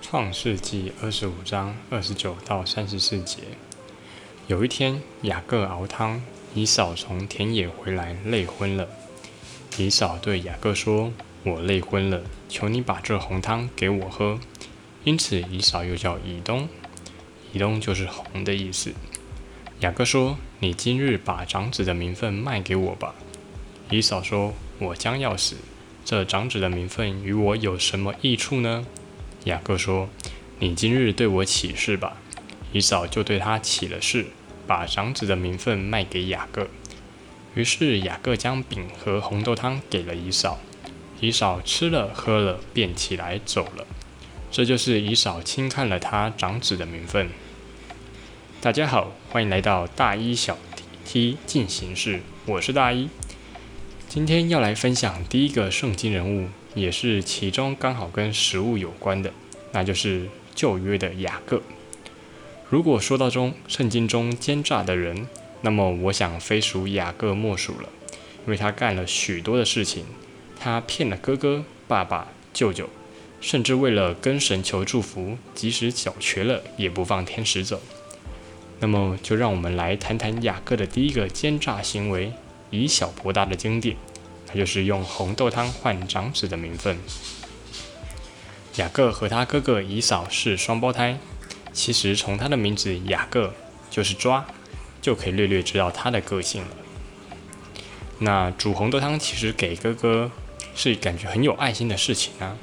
[0.00, 3.42] 创世纪二十五章二十九到三十四节。
[4.48, 6.22] 有一天，雅各熬汤，
[6.54, 8.88] 以扫从田野回来，累昏了。
[9.76, 11.12] 以扫对雅各说
[11.44, 14.40] ：“我累昏了，求你把这红汤给我喝。”
[15.04, 16.68] 因此，以扫又叫以东。
[17.52, 18.92] 以东就是红的意思。
[19.80, 23.14] 雅各说：“你今日把长子的名分卖给我吧。”
[23.90, 25.56] 以扫说：“我将要死，
[26.04, 28.86] 这长子的名分与我有什么益处呢？”
[29.44, 30.08] 雅各说
[30.60, 32.18] ：“你今日对我起誓吧。”
[32.72, 34.26] 以扫就对他起了誓，
[34.66, 36.68] 把长子的名分卖给雅各。
[37.54, 40.60] 于是雅各将饼和红豆汤给了以扫，
[41.20, 43.86] 以扫吃了喝了，便起来走了。
[44.52, 47.30] 这就是以扫轻看了他长子的名分。
[48.60, 50.58] 大家好，欢迎来到大一小
[51.04, 53.08] T 进行式，我是大一。
[54.08, 59.32] 今天要来分享第一个圣经人物，也是其中刚好跟食物有关的，
[59.72, 61.62] 那就是旧约的雅各。
[62.68, 65.26] 如果说到中圣经中奸诈的人，
[65.62, 67.88] 那么我想非属雅各莫属了，
[68.46, 70.04] 因为他干了许多的事情，
[70.58, 72.88] 他骗了哥哥、爸爸、舅舅，
[73.40, 77.80] 甚至为了跟神求祝福，即使脚瘸了也不放天使走。
[78.78, 82.32] 那么，就让我们来谈谈雅各的第一个奸诈行为，
[82.70, 83.96] 以小博大的经典，
[84.54, 86.98] 就是用红豆汤换长子的名分。
[88.76, 91.18] 雅各和他哥哥以扫是双胞胎，
[91.72, 93.54] 其实从他的名字雅各
[93.90, 94.46] 就是抓，
[95.02, 96.68] 就可以略略知道他的个性了。
[98.20, 100.30] 那煮红豆汤其实给哥哥
[100.74, 102.56] 是感觉很有爱心的事情啊，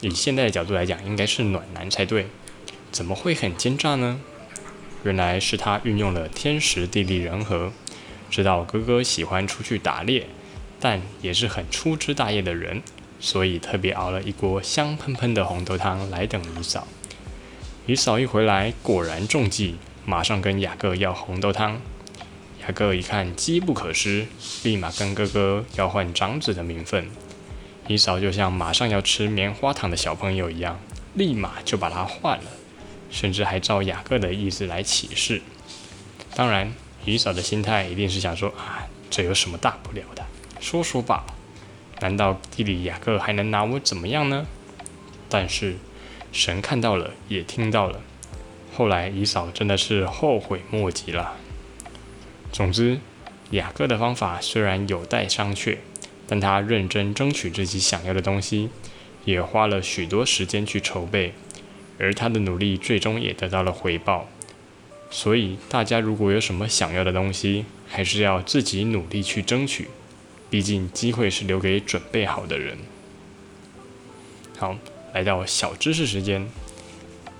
[0.00, 2.28] 以现在的角度来讲，应该是暖男才对，
[2.90, 4.20] 怎么会很奸诈呢？
[5.04, 7.72] 原来是他运用了天时地利人和，
[8.30, 10.26] 知道哥哥喜欢出去打猎，
[10.78, 12.82] 但也是很粗枝大叶的人，
[13.18, 16.86] 所以特别熬了一锅香喷喷的红豆汤来等姨嫂。
[17.86, 21.80] 姨嫂一回来，果然中计，马上跟雅各要红豆汤。
[22.62, 24.26] 雅各一看机不可失，
[24.64, 27.08] 立马跟哥哥要换长子的名分。
[27.86, 30.80] 姨嫂就像马上要吃棉花糖的小朋友一样，
[31.14, 32.50] 立马就把它换了。
[33.08, 35.40] 甚至还照雅各的意思来起誓。
[36.34, 40.26] 当然，以扫的心态一定是想说：啊，这有什么大不了的？
[40.60, 41.34] 说说罢了。
[42.00, 44.46] 难道弟弟雅各还能拿我怎么样呢？
[45.28, 45.76] 但是
[46.30, 48.00] 神看到了，也听到了。
[48.74, 51.34] 后来姨嫂真的是后悔莫及了。
[52.52, 53.00] 总之，
[53.50, 55.78] 雅各的方法虽然有待商榷，
[56.26, 58.68] 但他认真争取自己想要的东西，
[59.24, 61.32] 也花了许多时间去筹备。
[61.98, 64.28] 而他的努力最终也得到了回报，
[65.10, 69.88] 所以大家如果有什么想要的东西，还是要自己努力去争取，
[70.48, 72.78] 毕竟机会是留给准备好的人。
[74.58, 74.76] 好，
[75.12, 76.48] 来到小知识时间。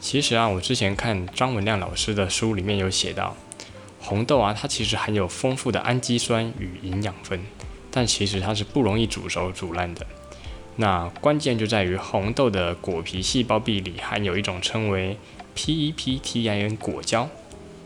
[0.00, 3.36] 其实啊，我之前看张文亮老师的书里面有写到，
[3.98, 7.40] 红豆啊，它其实含有丰富的氨基酸与营养分，
[7.90, 10.06] 但其实它是不容易煮熟煮烂的。
[10.76, 15.16] 那关键就在于红豆的果皮细胞壁里含有一种称为
[15.56, 17.30] PEPTIN 果胶，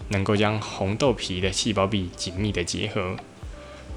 [0.09, 3.17] 能够将红豆皮的细胞壁紧密的结合。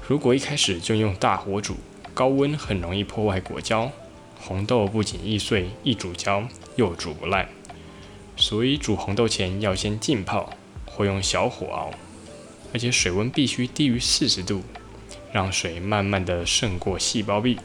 [0.06, 1.76] 如果一开始就用大火煮，
[2.12, 3.90] 高温很容易破坏果胶，
[4.38, 7.48] 红豆不仅易碎易煮焦，又煮不烂。
[8.36, 10.52] 所以煮红豆前要先浸泡，
[10.84, 11.90] 或用小火熬，
[12.74, 14.62] 而且水温必须低于四十度，
[15.32, 17.58] 让水慢慢的渗过细胞壁。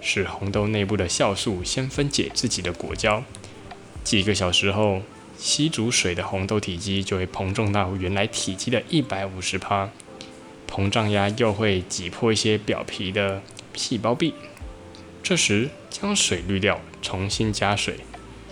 [0.00, 3.22] 使红豆内部的酵素先分解自己的果胶，
[4.02, 5.02] 几个小时后，
[5.38, 9.90] 吸煮水的红豆体积就会膨胀到原来体积的一百五十帕，
[10.74, 13.40] 膨胀压又会挤破一些表皮的
[13.74, 14.34] 细胞壁。
[15.22, 18.00] 这时将水滤掉，重新加水，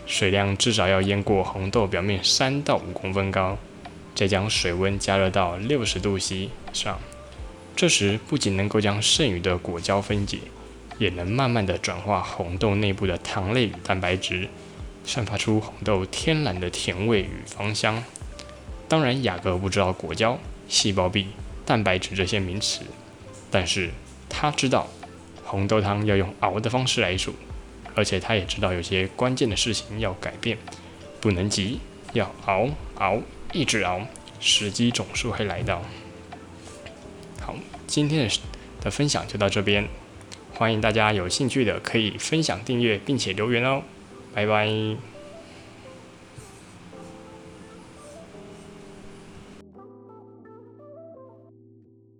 [0.07, 3.59] 水量至少要淹过红豆表面三到五公分高，
[4.15, 7.01] 再将水温加热到六十度 C 上。
[7.75, 10.39] 这时不仅能够将剩余的果胶分解。
[10.99, 14.49] 也能慢慢的转化红豆内部的糖类与蛋白质，
[15.05, 18.05] 散发出红豆天然的甜味与芳香。
[18.87, 21.29] 当然，雅各不知道果胶、细胞壁、
[21.65, 22.83] 蛋白质这些名词，
[23.51, 23.91] 但是
[24.29, 24.89] 他知道
[25.45, 27.35] 红豆汤要用熬的方式来煮，
[27.95, 30.59] 而且他也知道有些关键的事情要改变，
[31.21, 31.81] 不能急，
[32.13, 33.21] 要熬熬，
[33.53, 34.01] 一直熬，
[34.41, 35.83] 时机总是会来到。
[37.41, 37.55] 好，
[37.87, 38.41] 今天的
[38.81, 39.89] 的分享就到这边。
[40.55, 43.83] 欢迎大家有兴趣的可以分享、订阅并且留言哦，
[44.35, 45.12] 拜拜。